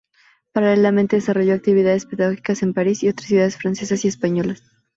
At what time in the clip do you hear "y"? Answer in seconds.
3.03-3.09, 4.03-4.07